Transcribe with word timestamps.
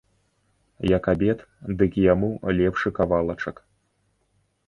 Як 0.97 1.03
абед, 1.13 1.39
дык 1.81 1.91
яму 2.13 2.29
лепшы 2.61 2.89
кавалачак. 3.01 3.57